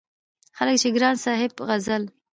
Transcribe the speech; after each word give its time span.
ځکه 0.57 0.73
چې 0.81 0.87
د 0.91 0.93
ګران 0.95 1.15
صاحب 1.23 1.51
غزل 1.67 2.03